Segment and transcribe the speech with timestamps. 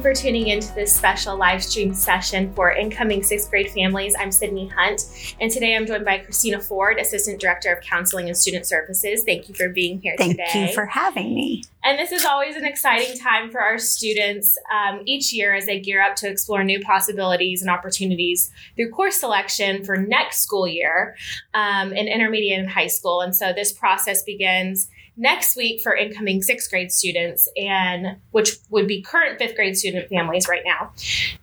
[0.00, 4.14] you for tuning into this special live stream session for incoming sixth grade families.
[4.18, 8.36] I'm Sydney Hunt, and today I'm joined by Christina Ford, Assistant Director of Counseling and
[8.36, 9.24] Student Services.
[9.24, 10.46] Thank you for being here Thank today.
[10.52, 11.64] Thank you for having me.
[11.84, 15.80] And this is always an exciting time for our students um, each year as they
[15.80, 21.14] gear up to explore new possibilities and opportunities through course selection for next school year
[21.52, 23.20] um, in intermediate and high school.
[23.20, 28.86] And so this process begins next week for incoming sixth grade students and which would
[28.86, 30.92] be current fifth grade student families right now.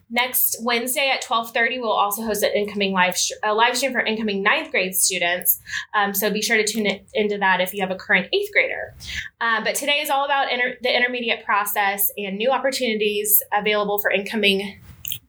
[0.10, 4.42] Next wednesday at 12.30 we'll also host an incoming live, a live stream for incoming
[4.42, 5.62] ninth grade students.
[5.94, 8.52] Um, so be sure to tune it into that if you have a current eighth
[8.54, 8.96] grader.
[9.42, 14.10] Uh, but today is all about inter- the intermediate process and new opportunities available for
[14.10, 14.80] incoming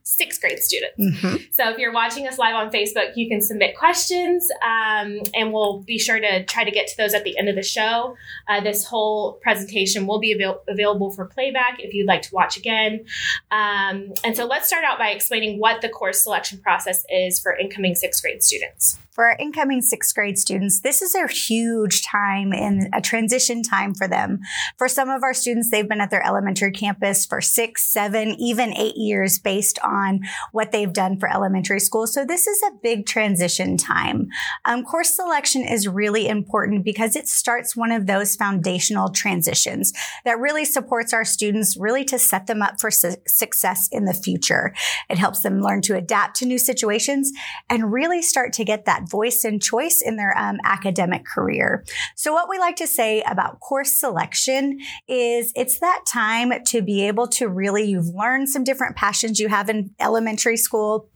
[0.09, 0.99] sixth grade students.
[0.99, 1.35] Mm-hmm.
[1.51, 5.81] So if you're watching us live on Facebook, you can submit questions um, and we'll
[5.81, 8.15] be sure to try to get to those at the end of the show.
[8.47, 12.57] Uh, this whole presentation will be avail- available for playback if you'd like to watch
[12.57, 13.05] again.
[13.51, 17.55] Um, and so let's start out by explaining what the course selection process is for
[17.55, 22.53] incoming sixth grade students for our incoming sixth grade students, this is a huge time
[22.53, 24.39] and a transition time for them.
[24.77, 28.73] For some of our students, they've been at their elementary campus for six, seven, even
[28.77, 30.21] eight years based on
[30.53, 32.07] what they've done for elementary school.
[32.07, 34.29] So this is a big transition time.
[34.63, 39.91] Um, course selection is really important because it starts one of those foundational transitions
[40.23, 44.13] that really supports our students really to set them up for su- success in the
[44.13, 44.73] future.
[45.09, 47.33] It helps them learn to adapt to new situations
[47.69, 51.83] and really start to get that voice and choice in their um, academic career.
[52.15, 57.07] So what we like to say about course selection is it's that time to be
[57.07, 61.09] able to really, you've learned some different passions you have in elementary school.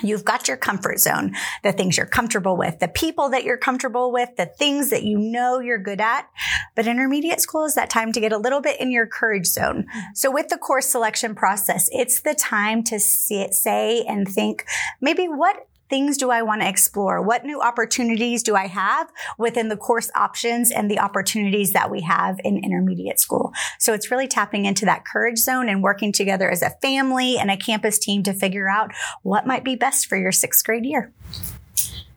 [0.00, 4.12] You've got your comfort zone, the things you're comfortable with, the people that you're comfortable
[4.12, 6.28] with, the things that you know you're good at.
[6.76, 9.86] But intermediate school is that time to get a little bit in your courage zone.
[10.14, 14.64] So with the course selection process, it's the time to say and think,
[15.00, 17.22] maybe what things do I want to explore?
[17.22, 22.02] What new opportunities do I have within the course options and the opportunities that we
[22.02, 23.52] have in intermediate school?
[23.78, 27.50] So it's really tapping into that courage zone and working together as a family and
[27.50, 31.12] a campus team to figure out what might be best for your sixth grade year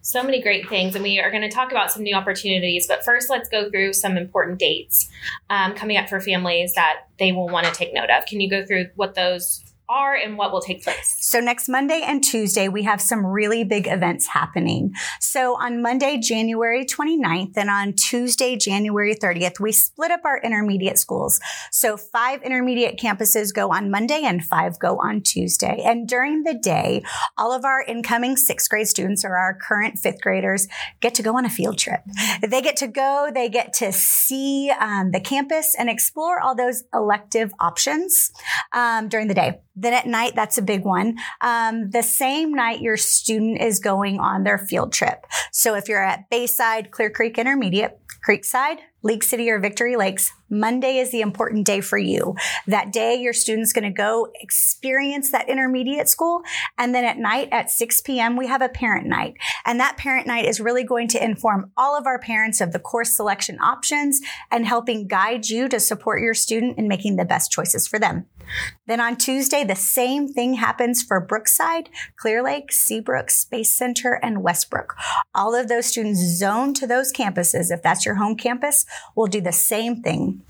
[0.02, 2.88] so many great things, and we are going to talk about some new opportunities.
[2.88, 5.10] But first, let's go through some important dates
[5.50, 8.26] um, coming up for families that they will want to take note of.
[8.26, 11.18] Can you go through what those are and what will take place?
[11.20, 14.94] So next Monday and Tuesday, we have some really big events happening.
[15.20, 20.98] So on Monday, January 29th and on Tuesday, January 30th, we split up our intermediate
[20.98, 21.40] schools.
[21.72, 25.82] So five intermediate campuses go on Monday and five go on Tuesday.
[25.84, 27.04] And during the day,
[27.38, 30.68] all of our incoming sixth grade students or our current fifth graders
[31.02, 32.02] get to go on a field trip.
[32.42, 36.84] They get to go, they get to see um, the campus and explore all those
[36.94, 38.32] elective options
[38.74, 39.60] um, during the day.
[39.82, 41.18] Then at night, that's a big one.
[41.42, 45.26] Um, the same night your student is going on their field trip.
[45.52, 50.98] So if you're at Bayside, Clear Creek Intermediate, Creekside, League City, or Victory Lakes, Monday
[50.98, 52.36] is the important day for you.
[52.68, 56.42] That day, your student's going to go experience that intermediate school.
[56.78, 59.36] And then at night at 6 p.m., we have a parent night.
[59.66, 62.80] And that parent night is really going to inform all of our parents of the
[62.80, 64.20] course selection options
[64.52, 68.26] and helping guide you to support your student in making the best choices for them.
[68.86, 74.44] Then on Tuesday, the same thing happens for Brookside, Clear Lake, Seabrook, Space Center, and
[74.44, 74.96] Westbrook.
[75.34, 77.72] All of those students zone to those campuses.
[77.72, 78.86] If that's your home campus,
[79.16, 80.42] will do the same thing.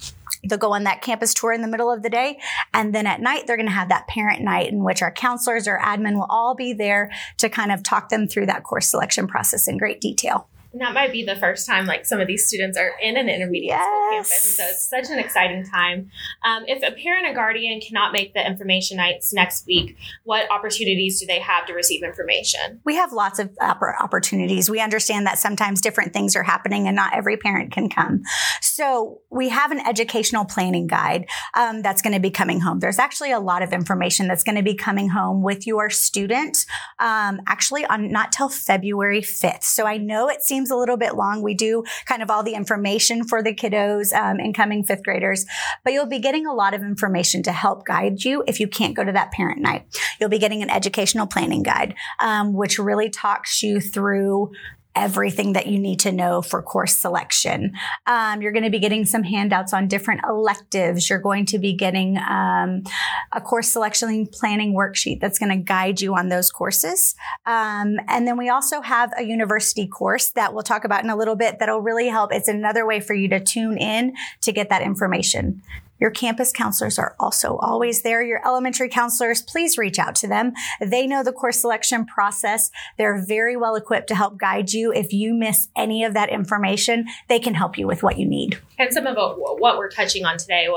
[0.43, 2.39] They'll go on that campus tour in the middle of the day.
[2.73, 5.67] And then at night, they're going to have that parent night in which our counselors
[5.67, 9.27] or admin will all be there to kind of talk them through that course selection
[9.27, 10.47] process in great detail.
[10.73, 13.27] And that might be the first time like some of these students are in an
[13.27, 13.83] intermediate yes.
[13.83, 14.45] school campus.
[14.45, 16.09] And so it's such an exciting time.
[16.43, 21.19] Um, if a parent or guardian cannot make the information nights next week, what opportunities
[21.19, 22.79] do they have to receive information?
[22.85, 24.69] We have lots of opportunities.
[24.69, 28.23] We understand that sometimes different things are happening and not every parent can come.
[28.61, 32.79] So we have an educational planning guide um, that's going to be coming home.
[32.79, 36.65] There's actually a lot of information that's going to be coming home with your student
[36.99, 39.63] um, actually on not till February 5th.
[39.63, 41.41] So I know it seems a little bit long.
[41.41, 45.45] We do kind of all the information for the kiddos, um, incoming fifth graders,
[45.83, 48.95] but you'll be getting a lot of information to help guide you if you can't
[48.95, 49.85] go to that parent night.
[50.19, 54.51] You'll be getting an educational planning guide, um, which really talks you through
[54.95, 57.73] everything that you need to know for course selection.
[58.07, 61.09] Um, you're going to be getting some handouts on different electives.
[61.09, 62.83] You're going to be getting um,
[63.31, 67.15] a course selection planning worksheet that's going to guide you on those courses.
[67.45, 71.15] Um, and then we also have a university course that we'll talk about in a
[71.15, 72.33] little bit that'll really help.
[72.33, 75.61] It's another way for you to tune in to get that information.
[76.01, 78.21] Your campus counselors are also always there.
[78.21, 80.51] Your elementary counselors, please reach out to them.
[80.81, 82.71] They know the course selection process.
[82.97, 84.91] They're very well equipped to help guide you.
[84.91, 88.59] If you miss any of that information, they can help you with what you need.
[88.77, 90.67] And some of what we're touching on today,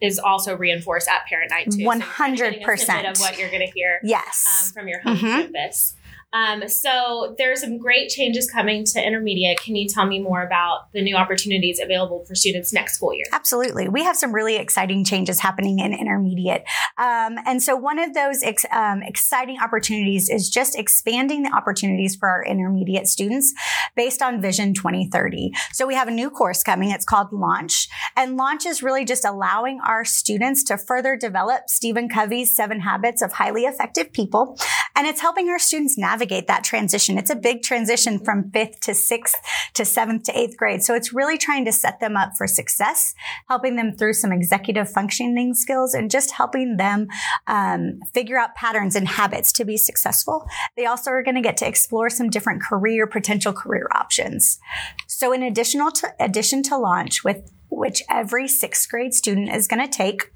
[0.00, 1.84] is also reinforced at Parent Night too.
[1.84, 4.00] One hundred percent of what you're going to hear.
[4.02, 5.52] Yes, um, from your home mm-hmm.
[5.52, 5.94] campus.
[6.32, 9.60] Um, so there's some great changes coming to intermediate.
[9.60, 13.26] Can you tell me more about the new opportunities available for students next school year?
[13.32, 13.88] Absolutely.
[13.88, 16.64] We have some really exciting changes happening in intermediate.
[16.98, 22.16] Um, and so one of those ex- um, exciting opportunities is just expanding the opportunities
[22.16, 23.52] for our intermediate students
[23.94, 25.52] based on Vision 2030.
[25.72, 26.90] So we have a new course coming.
[26.90, 27.88] It's called Launch.
[28.16, 33.20] And Launch is really just allowing our students to further develop Stephen Covey's seven habits
[33.22, 34.56] of highly effective people.
[34.94, 37.18] And it's helping our students navigate that transition.
[37.18, 39.36] It's a big transition from fifth to sixth
[39.74, 40.82] to seventh to eighth grade.
[40.82, 43.14] So it's really trying to set them up for success,
[43.48, 47.08] helping them through some executive functioning skills and just helping them
[47.46, 50.46] um, figure out patterns and habits to be successful.
[50.76, 54.58] They also are going to get to explore some different career, potential career options.
[55.06, 59.82] So in additional to, addition to launch with which every sixth grade student is going
[59.82, 60.30] to take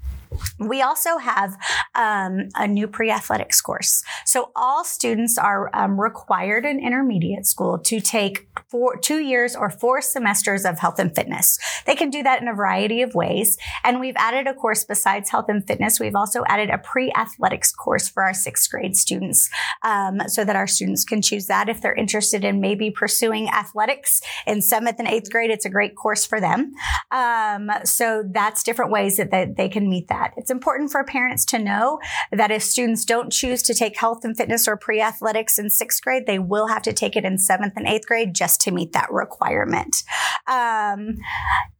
[0.59, 1.57] we also have
[1.95, 4.03] um, a new pre-athletics course.
[4.25, 9.69] So all students are um, required in intermediate school to take four, two years or
[9.69, 11.57] four semesters of health and fitness.
[11.85, 13.57] They can do that in a variety of ways.
[13.83, 15.99] And we've added a course besides health and fitness.
[15.99, 19.49] We've also added a pre-athletics course for our sixth grade students
[19.83, 24.21] um, so that our students can choose that if they're interested in maybe pursuing athletics
[24.45, 25.51] in seventh and eighth grade.
[25.51, 26.73] It's a great course for them.
[27.11, 30.33] Um, so that's different ways that, that they can meet that that.
[30.37, 31.99] It's important for parents to know
[32.31, 36.25] that if students don't choose to take health and fitness or pre-athletics in sixth grade,
[36.25, 39.11] they will have to take it in seventh and eighth grade just to meet that
[39.11, 40.03] requirement.
[40.47, 41.17] Um,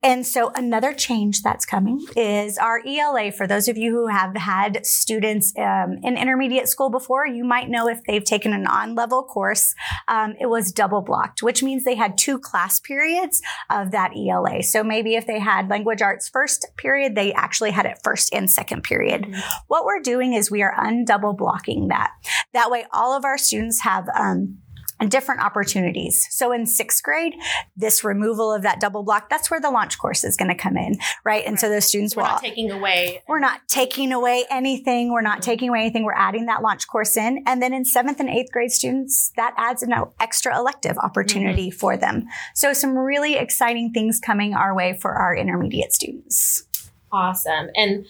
[0.07, 3.29] and so another change that's coming is our ELA.
[3.33, 7.67] For those of you who have had students um, in intermediate school before, you might
[7.67, 9.75] know if they've taken an on-level course,
[10.07, 14.63] um, it was double blocked, which means they had two class periods of that ELA.
[14.63, 18.49] So maybe if they had language arts first period, they actually had it first and
[18.49, 19.23] second period.
[19.23, 19.39] Mm-hmm.
[19.67, 22.11] What we're doing is we are undouble blocking that.
[22.53, 24.59] That way, all of our students have um,
[25.05, 26.27] different opportunities.
[26.31, 27.35] So in sixth grade,
[27.75, 30.77] this removal of that double block, that's where the launch course is going to come
[30.77, 31.43] in, right?
[31.45, 31.59] And right.
[31.59, 32.29] so those students we're will.
[32.29, 33.23] not taking away.
[33.27, 35.11] We're not taking away anything.
[35.11, 35.51] We're not mm-hmm.
[35.51, 36.03] taking away anything.
[36.03, 37.43] We're adding that launch course in.
[37.45, 41.77] And then in seventh and eighth grade students, that adds an extra elective opportunity mm-hmm.
[41.77, 42.25] for them.
[42.55, 46.63] So some really exciting things coming our way for our intermediate students.
[47.11, 47.69] Awesome.
[47.75, 48.05] And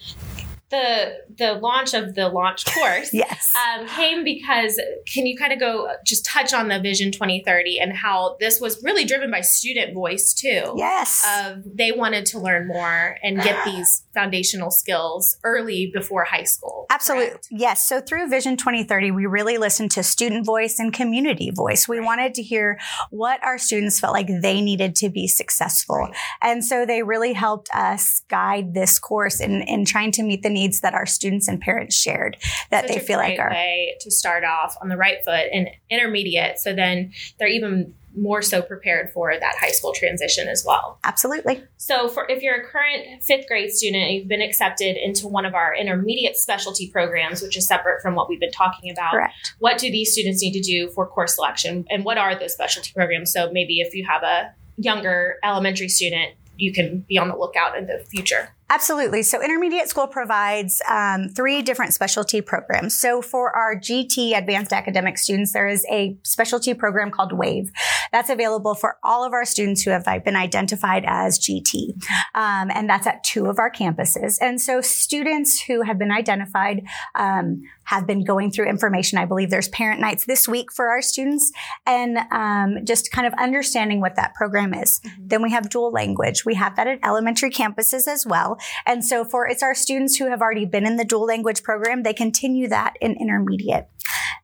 [0.70, 5.58] the the launch of the launch course yes um, came because can you kind of
[5.58, 9.94] go just touch on the vision 2030 and how this was really driven by student
[9.94, 15.90] voice too yes of they wanted to learn more and get these foundational skills early
[15.94, 17.48] before high school absolutely correct?
[17.50, 21.98] yes so through vision 2030 we really listened to student voice and community voice we
[21.98, 22.04] right.
[22.04, 22.78] wanted to hear
[23.10, 26.14] what our students felt like they needed to be successful right.
[26.42, 30.57] and so they really helped us guide this course in, in trying to meet the
[30.58, 32.36] needs that our students and parents shared
[32.70, 35.68] that Such they feel like are way to start off on the right foot in
[35.90, 36.58] intermediate.
[36.58, 40.98] So then they're even more so prepared for that high school transition as well.
[41.04, 41.62] Absolutely.
[41.76, 45.44] So, for if you're a current fifth grade student and you've been accepted into one
[45.44, 49.54] of our intermediate specialty programs, which is separate from what we've been talking about, Correct.
[49.58, 52.92] what do these students need to do for course selection, and what are those specialty
[52.94, 53.32] programs?
[53.32, 57.76] So, maybe if you have a younger elementary student, you can be on the lookout
[57.76, 58.50] in the future.
[58.70, 59.22] Absolutely.
[59.22, 62.98] So intermediate school provides um, three different specialty programs.
[62.98, 67.70] So for our GT advanced academic students, there is a specialty program called WAVE.
[68.12, 71.94] That's available for all of our students who have been identified as GT.
[72.34, 74.38] Um, and that's at two of our campuses.
[74.40, 76.82] And so students who have been identified
[77.14, 79.18] um, have been going through information.
[79.18, 81.52] I believe there's parent nights this week for our students
[81.86, 85.00] and um, just kind of understanding what that program is.
[85.00, 85.28] Mm-hmm.
[85.28, 86.44] Then we have dual language.
[86.44, 88.58] We have that at elementary campuses as well.
[88.86, 92.02] And so for it's our students who have already been in the dual language program,
[92.02, 93.88] they continue that in intermediate.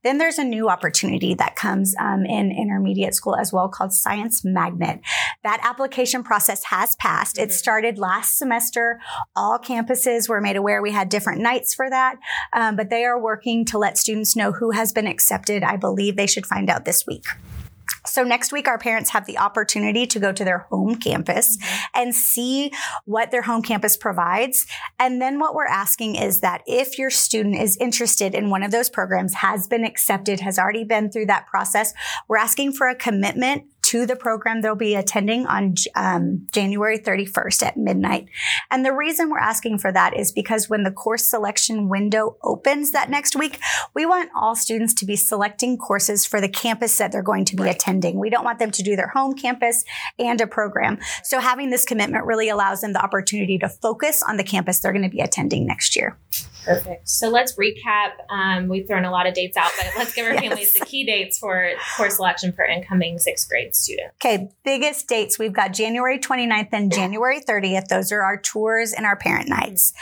[0.02, 4.44] Then there's a new opportunity that comes um, in intermediate school as well called Science
[4.44, 5.00] Magnet.
[5.42, 7.38] That application process has passed.
[7.38, 7.50] It mm-hmm.
[7.52, 9.00] started last semester.
[9.34, 10.82] All campuses were made aware.
[10.82, 12.16] We had different nights for that,
[12.52, 15.62] um, but they are working to let students know who has been accepted.
[15.62, 17.26] I believe they should find out this week.
[18.06, 22.00] So next week, our parents have the opportunity to go to their home campus mm-hmm.
[22.02, 22.72] and see
[23.04, 24.66] what their home campus provides.
[24.98, 28.70] And then what we're asking is that if your student is interested in one of
[28.70, 31.92] those programs, has been accepted, has already been through that process,
[32.28, 37.62] we're asking for a commitment to the program they'll be attending on um, January 31st
[37.62, 38.26] at midnight.
[38.70, 42.92] And the reason we're asking for that is because when the course selection window opens
[42.92, 43.60] that next week,
[43.94, 47.56] we want all students to be selecting courses for the campus that they're going to
[47.56, 47.74] be right.
[47.74, 48.18] attending.
[48.18, 49.84] We don't want them to do their home campus
[50.18, 50.98] and a program.
[51.22, 54.92] So having this commitment really allows them the opportunity to focus on the campus they're
[54.92, 56.18] going to be attending next year.
[56.64, 57.08] Perfect.
[57.08, 58.12] So let's recap.
[58.30, 60.42] Um, we've thrown a lot of dates out, but let's give our yes.
[60.42, 64.14] families the key dates for course selection for incoming sixth grade students.
[64.24, 67.86] Okay, biggest dates we've got January 29th and January 30th.
[67.88, 69.92] Those are our tours and our parent nights.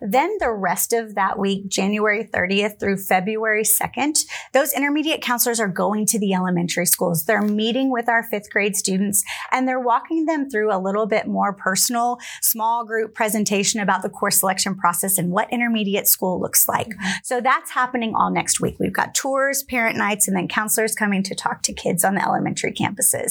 [0.00, 5.68] Then the rest of that week, January 30th through February 2nd, those intermediate counselors are
[5.68, 7.24] going to the elementary schools.
[7.24, 11.26] They're meeting with our fifth grade students and they're walking them through a little bit
[11.26, 16.68] more personal, small group presentation about the course selection process and what intermediate school looks
[16.68, 16.88] like.
[16.88, 17.10] Mm-hmm.
[17.22, 18.76] So that's happening all next week.
[18.80, 22.22] We've got tours, parent nights, and then counselors coming to talk to kids on the
[22.22, 23.21] elementary campuses.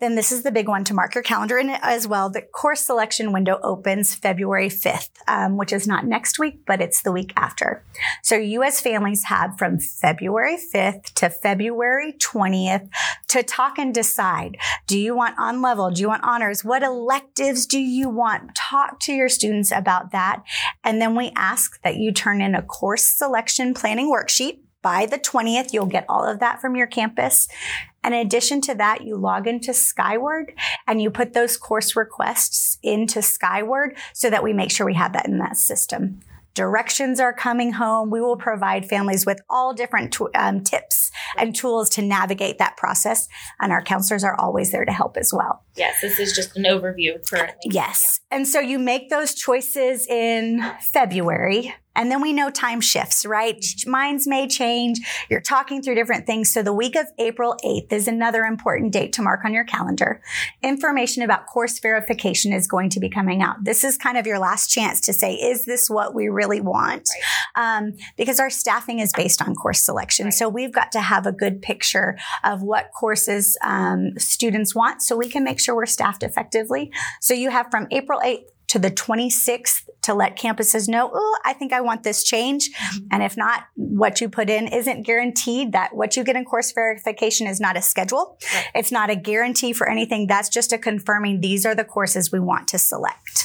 [0.00, 2.28] Then this is the big one to mark your calendar in as well.
[2.28, 7.00] The course selection window opens February 5th, um, which is not next week, but it's
[7.00, 7.82] the week after.
[8.22, 12.88] So you as families have from February 5th to February 20th
[13.28, 14.58] to talk and decide.
[14.86, 15.90] Do you want on level?
[15.90, 16.64] Do you want honors?
[16.64, 18.54] What electives do you want?
[18.56, 20.42] Talk to your students about that.
[20.82, 25.18] And then we ask that you turn in a course selection planning worksheet by the
[25.18, 27.48] 20th, you'll get all of that from your campus.
[28.04, 30.52] And in addition to that, you log into Skyward
[30.86, 35.14] and you put those course requests into Skyward so that we make sure we have
[35.14, 36.20] that in that system.
[36.52, 38.10] Directions are coming home.
[38.10, 43.26] We will provide families with all different um, tips and tools to navigate that process.
[43.60, 45.64] And our counselors are always there to help as well.
[45.74, 47.56] Yes, this is just an overview currently.
[47.64, 48.20] Yes.
[48.30, 48.36] Yeah.
[48.36, 53.64] And so you make those choices in February and then we know time shifts, right?
[53.86, 55.00] Minds may change.
[55.30, 56.52] You're talking through different things.
[56.52, 60.20] So the week of April 8th is another important date to mark on your calendar.
[60.62, 63.56] Information about course verification is going to be coming out.
[63.62, 67.08] This is kind of your last chance to say, is this what we really want?
[67.56, 67.78] Right.
[67.78, 70.26] Um, because our staffing is based on course selection.
[70.26, 70.34] Right.
[70.34, 75.16] So we've got to have a good picture of what courses um, students want so
[75.16, 76.92] we can make sure we're staffed effectively.
[77.20, 81.52] So you have from April 8th to the 26th to let campuses know, oh, I
[81.52, 82.70] think I want this change.
[82.72, 83.06] Mm-hmm.
[83.12, 86.72] And if not, what you put in isn't guaranteed that what you get in course
[86.72, 88.36] verification is not a schedule.
[88.52, 88.66] Right.
[88.74, 90.26] It's not a guarantee for anything.
[90.26, 93.43] That's just a confirming these are the courses we want to select.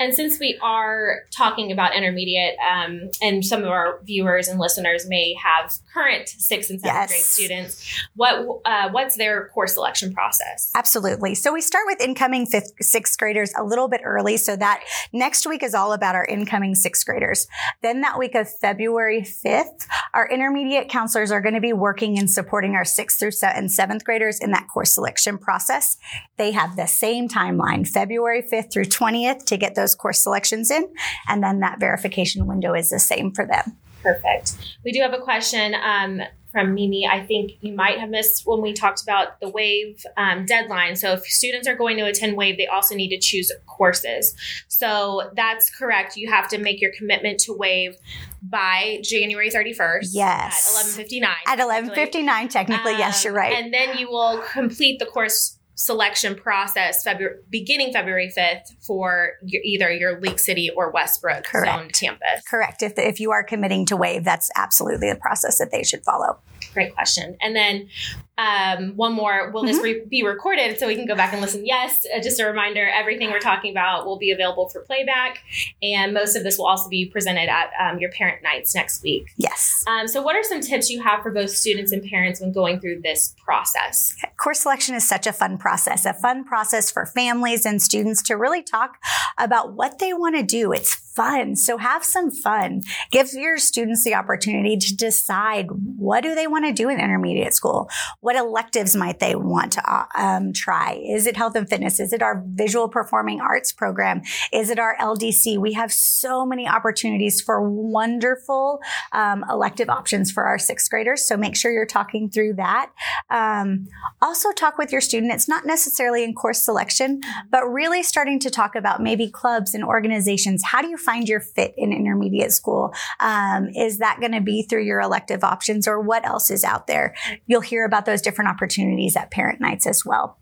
[0.00, 5.06] And since we are talking about intermediate, um, and some of our viewers and listeners
[5.06, 7.10] may have current sixth and seventh yes.
[7.10, 10.72] grade students, what uh, what's their course selection process?
[10.74, 11.34] Absolutely.
[11.34, 15.46] So we start with incoming fifth, sixth graders a little bit early, so that next
[15.46, 17.46] week is all about our incoming sixth graders.
[17.82, 22.30] Then that week of February fifth, our intermediate counselors are going to be working and
[22.30, 25.98] supporting our sixth through and seventh graders in that course selection process.
[26.38, 30.70] They have the same timeline, February fifth through twentieth, to get those those course selections
[30.70, 30.88] in.
[31.28, 33.76] And then that verification window is the same for them.
[34.02, 34.56] Perfect.
[34.84, 37.06] We do have a question um, from Mimi.
[37.06, 40.96] I think you might have missed when we talked about the WAVE um, deadline.
[40.96, 44.34] So if students are going to attend WAVE, they also need to choose courses.
[44.68, 46.16] So that's correct.
[46.16, 47.96] You have to make your commitment to WAVE
[48.42, 50.08] by January 31st.
[50.12, 50.96] Yes.
[50.98, 51.28] At 11:59.
[51.46, 53.52] At 11:59 technically, um, yes, you're right.
[53.52, 59.62] And then you will complete the course selection process February, beginning February 5th for your,
[59.64, 61.74] either your League City or Westbrook Correct.
[61.74, 62.42] zone campus.
[62.46, 62.82] Correct.
[62.82, 66.38] If, if you are committing to WAVE, that's absolutely the process that they should follow.
[66.74, 67.36] Great question.
[67.40, 67.88] And then
[68.36, 69.72] um, one more, will mm-hmm.
[69.72, 71.64] this re- be recorded so we can go back and listen?
[71.64, 75.38] Yes, uh, just a reminder everything we're talking about will be available for playback.
[75.82, 79.28] And most of this will also be presented at um, your parent nights next week.
[79.38, 79.82] Yes.
[79.86, 82.80] Um, so, what are some tips you have for both students and parents when going
[82.80, 84.14] through this process?
[84.40, 85.69] Course selection is such a fun process,
[86.06, 88.98] a fun process for families and students to really talk
[89.38, 90.72] about what they want to do.
[90.72, 91.56] It's fun.
[91.56, 92.82] So have some fun.
[93.10, 97.54] Give your students the opportunity to decide what do they want to do in intermediate
[97.54, 97.90] school?
[98.20, 101.00] What electives might they want to uh, um, try?
[101.04, 102.00] Is it health and fitness?
[102.00, 104.22] Is it our visual performing arts program?
[104.52, 105.58] Is it our LDC?
[105.58, 108.80] We have so many opportunities for wonderful
[109.12, 111.26] um, elective options for our sixth graders.
[111.26, 112.90] So make sure you're talking through that.
[113.30, 113.88] Um,
[114.22, 115.32] also talk with your student.
[115.32, 119.84] It's not necessarily in course selection, but really starting to talk about maybe clubs and
[119.84, 120.62] organizations.
[120.64, 122.94] How do you find find your fit in intermediate school?
[123.18, 126.86] Um, is that going to be through your elective options or what else is out
[126.86, 127.14] there?
[127.46, 130.38] You'll hear about those different opportunities at parent nights as well.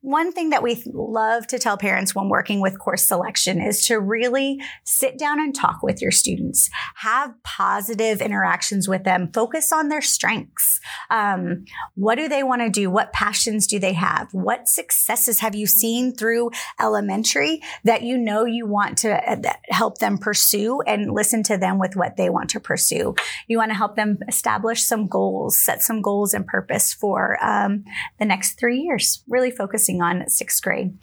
[0.00, 4.00] One thing that we love to tell parents when working with course selection is to
[4.00, 9.88] really sit down and talk with your students, have positive interactions with them, focus on
[9.88, 10.80] their strengths.
[11.10, 12.90] Um, what do they want to do?
[12.90, 14.28] What passions do they have?
[14.32, 19.36] What successes have you seen through elementary that you know you want to uh,
[19.82, 23.16] help them pursue and listen to them with what they want to pursue?
[23.48, 27.82] You want to help them establish some goals, set some goals and purpose for um,
[28.20, 30.96] the next three years, really focusing on sixth grade.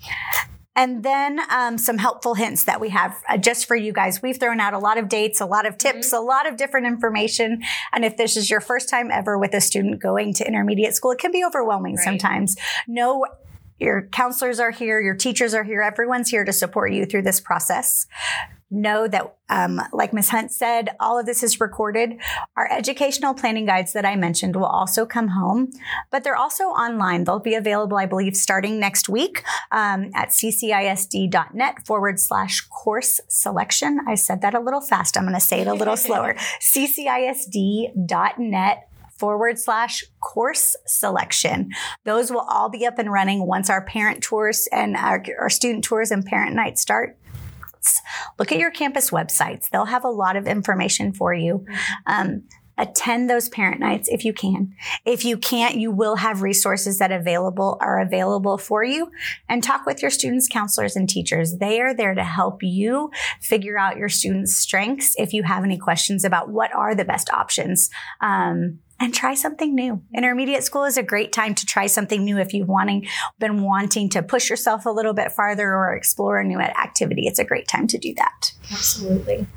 [0.77, 4.21] And then um, some helpful hints that we have uh, just for you guys.
[4.21, 6.23] We've thrown out a lot of dates, a lot of tips, mm-hmm.
[6.23, 7.61] a lot of different information.
[7.91, 11.11] And if this is your first time ever with a student going to intermediate school,
[11.11, 12.05] it can be overwhelming right.
[12.05, 12.55] sometimes.
[12.87, 13.25] No
[13.77, 17.39] your counselors are here, your teachers are here, everyone's here to support you through this
[17.39, 18.07] process
[18.71, 20.29] know that, um, like Ms.
[20.29, 22.19] Hunt said, all of this is recorded.
[22.55, 25.71] Our educational planning guides that I mentioned will also come home,
[26.11, 27.23] but they're also online.
[27.23, 34.01] They'll be available, I believe, starting next week um, at ccisd.net forward slash course selection.
[34.07, 35.17] I said that a little fast.
[35.17, 36.35] I'm going to say it a little slower.
[36.61, 37.97] ccisd.net
[39.19, 41.71] forward slash course selection.
[42.05, 45.83] Those will all be up and running once our parent tours and our, our student
[45.83, 47.17] tours and parent nights start
[48.37, 49.69] Look at your campus websites.
[49.69, 51.65] They'll have a lot of information for you.
[52.05, 52.43] Um,
[52.79, 54.73] attend those parent nights if you can.
[55.05, 59.11] If you can't, you will have resources that available are available for you
[59.49, 61.57] and talk with your students, counselors and teachers.
[61.57, 65.13] They are there to help you figure out your students' strengths.
[65.17, 67.89] If you have any questions about what are the best options,
[68.21, 70.01] um, and try something new.
[70.13, 73.07] Intermediate school is a great time to try something new if you've wanting,
[73.39, 77.27] been wanting to push yourself a little bit farther or explore a new activity.
[77.27, 78.53] It's a great time to do that.
[78.71, 79.47] Absolutely.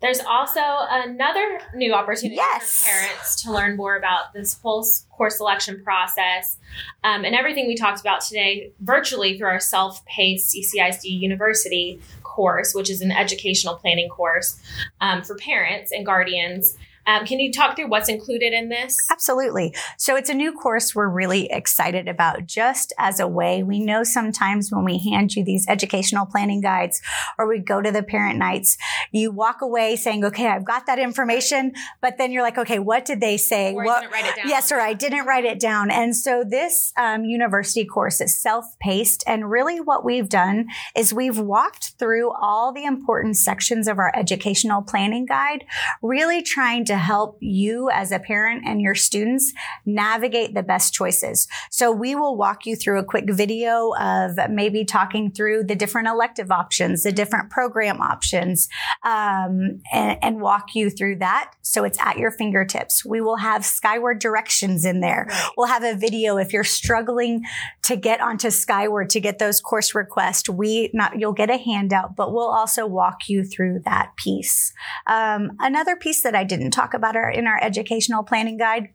[0.00, 2.82] There's also another new opportunity yes.
[2.82, 6.56] for parents to learn more about this whole course selection process
[7.02, 12.88] um, and everything we talked about today virtually through our self-paced CCISD University course, which
[12.88, 14.60] is an educational planning course
[15.00, 16.76] um, for parents and guardians.
[17.08, 18.96] Um, can you talk through what's included in this?
[19.10, 19.74] Absolutely.
[19.96, 23.62] So it's a new course we're really excited about just as a way.
[23.62, 27.00] We know sometimes when we hand you these educational planning guides
[27.38, 28.76] or we go to the parent nights,
[29.10, 33.06] you walk away saying, okay, I've got that information, but then you're like, okay, what
[33.06, 33.72] did they say?
[33.72, 34.48] Or what, write it down.
[34.48, 35.90] Yes, or I didn't write it down.
[35.90, 39.24] And so this um, university course is self-paced.
[39.26, 44.12] And really what we've done is we've walked through all the important sections of our
[44.14, 45.64] educational planning guide,
[46.02, 49.52] really trying to help you as a parent and your students
[49.86, 51.48] navigate the best choices.
[51.70, 56.08] So we will walk you through a quick video of maybe talking through the different
[56.08, 58.68] elective options, the different program options,
[59.04, 61.52] um, and, and, walk you through that.
[61.62, 63.04] So it's at your fingertips.
[63.04, 65.28] We will have Skyward directions in there.
[65.56, 67.44] We'll have a video if you're struggling
[67.88, 70.46] to get onto Skyward to get those course requests.
[70.46, 74.74] We not you'll get a handout, but we'll also walk you through that piece.
[75.06, 78.90] Um, another piece that I didn't talk about our in our educational planning guide.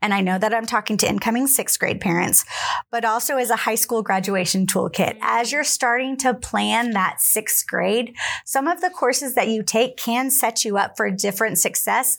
[0.00, 2.44] And I know that I'm talking to incoming sixth grade parents,
[2.90, 5.18] but also as a high school graduation toolkit.
[5.20, 9.96] As you're starting to plan that sixth grade, some of the courses that you take
[9.96, 12.18] can set you up for different success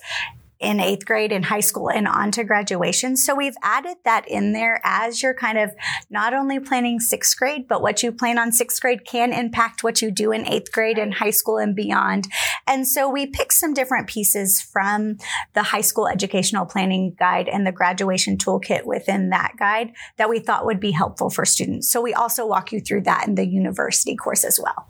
[0.63, 3.17] in eighth grade in high school and on to graduation.
[3.17, 5.71] So we've added that in there as you're kind of
[6.10, 10.02] not only planning sixth grade, but what you plan on sixth grade can impact what
[10.02, 12.28] you do in eighth grade and high school and beyond.
[12.65, 15.17] And so we picked some different pieces from
[15.54, 20.39] the high school educational planning guide and the graduation toolkit within that guide that we
[20.39, 21.89] thought would be helpful for students.
[21.89, 24.88] So we also walk you through that in the university course as well.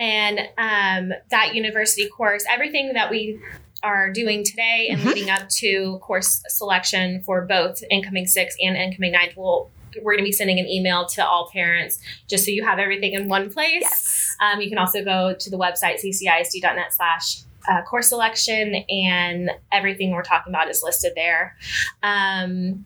[0.00, 3.40] And um, that university course, everything that we
[3.82, 5.08] are doing today and mm-hmm.
[5.08, 9.70] leading up to course selection for both incoming six and incoming ninth will
[10.02, 13.14] we're going to be sending an email to all parents just so you have everything
[13.14, 13.80] in one place.
[13.80, 14.36] Yes.
[14.40, 20.12] Um, you can also go to the website ccisd.net slash uh, course selection and everything
[20.12, 21.56] we're talking about is listed there.
[22.02, 22.84] Um,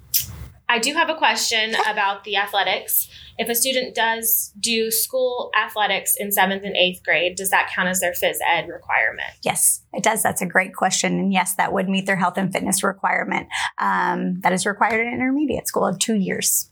[0.69, 3.09] I do have a question about the athletics.
[3.39, 7.89] If a student does do school athletics in seventh and eighth grade, does that count
[7.89, 9.31] as their phys ed requirement?
[9.43, 10.23] Yes, it does.
[10.23, 11.19] That's a great question.
[11.19, 13.49] And yes, that would meet their health and fitness requirement.
[13.79, 16.71] Um, that is required in intermediate school of two years.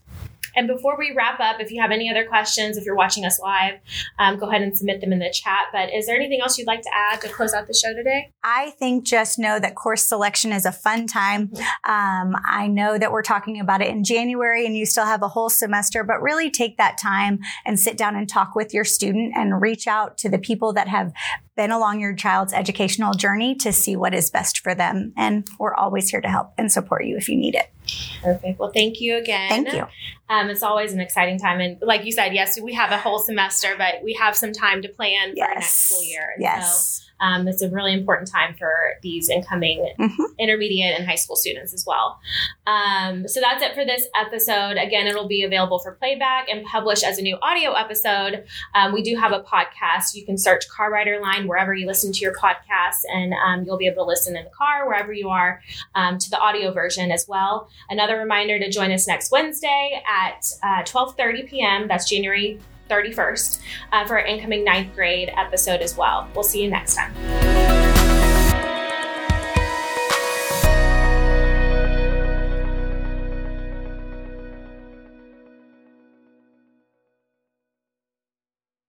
[0.55, 3.39] And before we wrap up, if you have any other questions, if you're watching us
[3.39, 3.75] live,
[4.19, 5.67] um, go ahead and submit them in the chat.
[5.71, 8.31] But is there anything else you'd like to add to close out the show today?
[8.43, 11.51] I think just know that course selection is a fun time.
[11.83, 15.27] Um, I know that we're talking about it in January and you still have a
[15.27, 19.33] whole semester, but really take that time and sit down and talk with your student
[19.35, 21.11] and reach out to the people that have
[21.61, 25.13] been along your child's educational journey to see what is best for them.
[25.15, 27.71] And we're always here to help and support you if you need it.
[28.23, 28.59] Perfect.
[28.59, 29.47] Well, thank you again.
[29.47, 29.85] Thank you.
[30.27, 31.59] Um, it's always an exciting time.
[31.59, 34.81] And like you said, yes, we have a whole semester, but we have some time
[34.81, 35.53] to plan for yes.
[35.53, 36.31] next school year.
[36.33, 37.03] And yes.
[37.05, 40.25] So, um, it's a really important time for these incoming Mhm.
[40.39, 42.19] intermediate and high school students as well.
[42.67, 44.77] Um, so that's it for this episode.
[44.77, 48.43] Again, it'll be available for playback and published as a new audio episode.
[48.75, 50.13] Um, we do have a podcast.
[50.15, 53.77] You can search Car Rider Line wherever you listen to your podcasts, and um, you'll
[53.77, 55.61] be able to listen in the car wherever you are
[55.95, 57.69] um, to the audio version as well.
[57.89, 61.87] Another reminder to join us next Wednesday at uh, 12:30 p.m.
[61.87, 62.59] That's January
[62.91, 66.27] 31st uh, for our incoming ninth grade episode as well.
[66.35, 68.00] We'll see you next time.